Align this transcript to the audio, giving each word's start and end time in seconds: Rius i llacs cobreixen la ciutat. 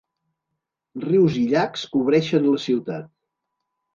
Rius 1.01 1.35
i 1.41 1.43
llacs 1.51 1.85
cobreixen 1.97 2.47
la 2.47 2.57
ciutat. 2.65 3.07